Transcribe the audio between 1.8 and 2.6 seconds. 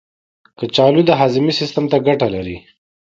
ته ګټه لري.